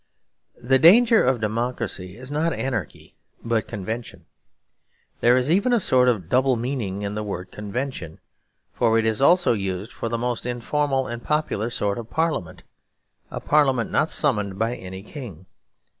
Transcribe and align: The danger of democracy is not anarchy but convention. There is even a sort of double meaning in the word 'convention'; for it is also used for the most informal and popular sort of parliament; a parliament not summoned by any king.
The 0.59 0.79
danger 0.79 1.23
of 1.23 1.41
democracy 1.41 2.17
is 2.17 2.31
not 2.31 2.53
anarchy 2.53 3.13
but 3.45 3.67
convention. 3.67 4.25
There 5.19 5.37
is 5.37 5.51
even 5.51 5.73
a 5.73 5.79
sort 5.79 6.07
of 6.07 6.27
double 6.27 6.55
meaning 6.55 7.03
in 7.03 7.13
the 7.13 7.21
word 7.21 7.51
'convention'; 7.51 8.19
for 8.73 8.97
it 8.97 9.05
is 9.05 9.21
also 9.21 9.53
used 9.53 9.91
for 9.91 10.09
the 10.09 10.17
most 10.17 10.47
informal 10.47 11.05
and 11.05 11.23
popular 11.23 11.69
sort 11.69 11.99
of 11.99 12.09
parliament; 12.09 12.63
a 13.29 13.39
parliament 13.39 13.91
not 13.91 14.09
summoned 14.09 14.57
by 14.57 14.73
any 14.75 15.03
king. 15.03 15.45